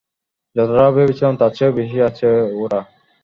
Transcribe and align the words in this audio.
যতটা 0.55 0.85
ভেবেছিলাম 0.95 1.33
তার 1.39 1.51
চেয়েও 1.57 1.77
বেশি 1.79 1.97
আছে 2.09 2.27
ওরা। 2.55 2.79